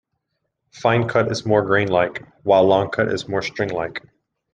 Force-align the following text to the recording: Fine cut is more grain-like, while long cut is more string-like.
Fine 0.71 1.07
cut 1.09 1.31
is 1.31 1.45
more 1.45 1.61
grain-like, 1.63 2.23
while 2.41 2.63
long 2.63 2.89
cut 2.89 3.09
is 3.13 3.27
more 3.27 3.43
string-like. 3.43 4.01